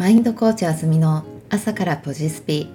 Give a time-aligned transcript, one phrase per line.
[0.00, 2.72] マインドコーチあずみの朝からポジスピ。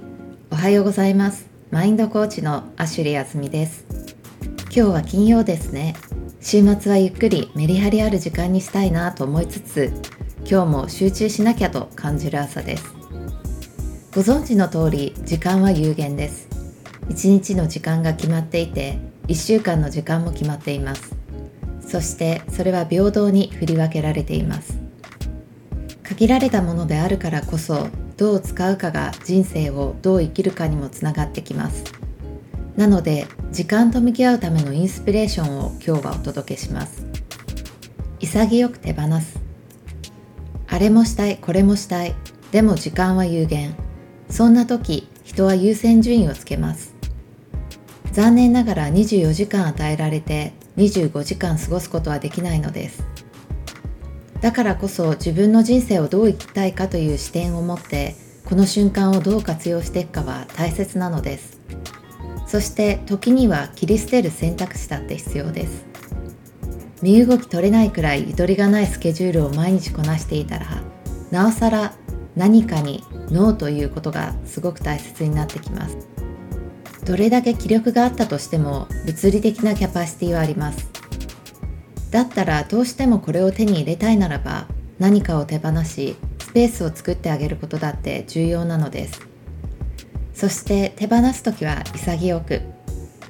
[0.52, 1.50] おはようございます。
[1.72, 3.88] マインドコーチのアシュリーあずみです。
[4.66, 5.96] 今日は金曜ですね。
[6.40, 9.92] 週末はゆっくりメリハリある時間にしたいなと思いつつ
[10.48, 12.94] 今日も集中しなきゃと感じる朝です。
[14.14, 16.48] ご存知の通り時間は有限です。
[17.10, 19.00] 一日の時間が決まっていて
[19.30, 21.16] 1週間の時間も決まっています。
[21.82, 24.85] そしてそれは平等に振り分けられています。
[26.16, 31.84] 限られたものであるからこそどう使うかが人生をどう生きるかにもつながってきます。
[32.78, 37.06] なので時間と向き合うためのインスピレーションを今日はお届けします。
[38.22, 39.42] 潔く手放す。
[40.68, 42.16] あれもしたいこれもしたい。
[42.54, 43.76] でも時間は有限。
[44.30, 46.96] そんな時人は優先順位をつけます。
[48.14, 53.04] 残念ながら24時間与えられて25時間過ごすことはできないのです。
[54.46, 61.60] だからこそ自分の人生をどう生きたいかという視点を持ってこの瞬間をどう活用していくかは大切なのです。
[62.46, 65.88] そして時には切り捨てる選択肢だって必要です。
[67.02, 70.68] 身動き取れないくらいゆとりがないスケジュールを毎日こなしていたら
[71.32, 71.96] なおさら
[72.36, 75.98] 何かにノーということがすごく大切になってきます。
[77.04, 80.95] どれだけ気力があったとしても物理的なキャパシティはあります。
[82.12, 84.68] だったらどうしてもこれを手に入れたいならば
[85.00, 89.28] 何かを手放しスペースを作ってあげることだって重要なのです。
[90.34, 92.62] そして手放す時は潔く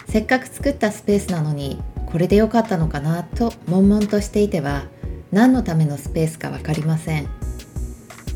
[0.08, 4.86] せっかく作ったスペースなのにこれで良かったのかなと悶々としていては
[5.32, 7.28] 何のためのスペースか分かりません。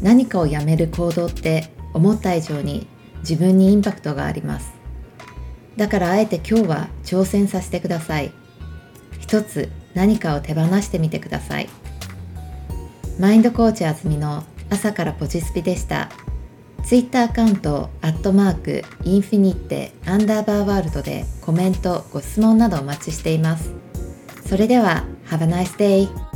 [0.02, 2.88] 何かをやめる行動って思った以上に
[3.20, 4.74] 自分にインパクトがあります。
[5.78, 8.32] だからあえて今日は挑戦させてください。
[9.20, 11.70] 一つ何かを手放してみてください。
[13.20, 16.10] マインドコーチあずみの朝からポジスピでした。
[16.86, 23.74] ツイッターアカウントアットマークインフィニッテアンダーバーワールドでコメントご質問などお待ちしています。
[24.48, 26.29] それでは Have a nice day!